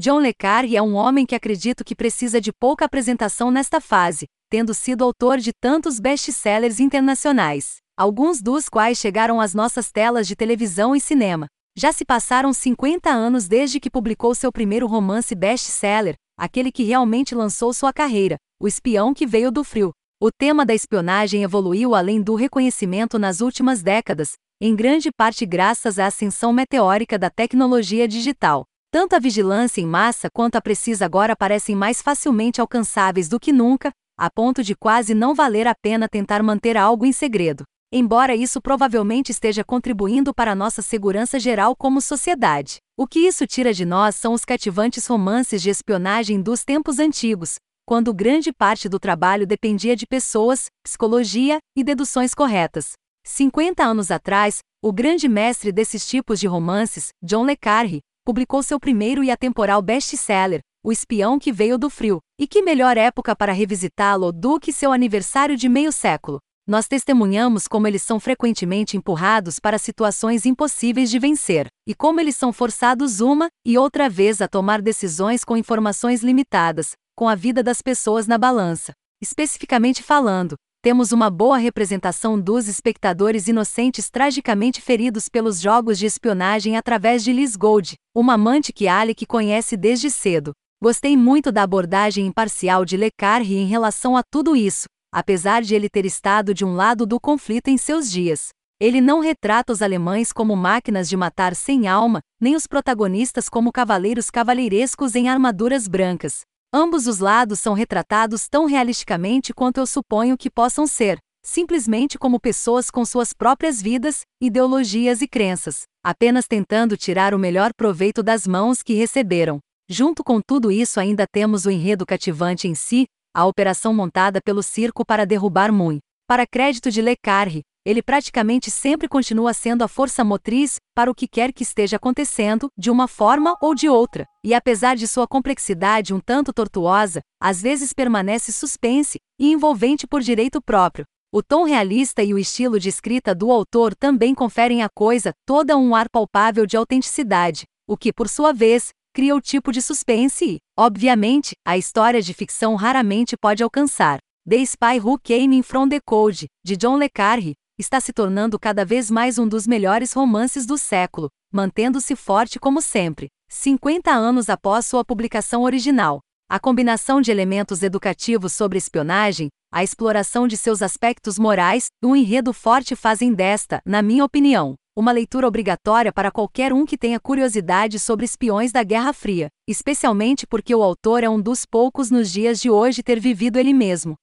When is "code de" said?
156.04-156.76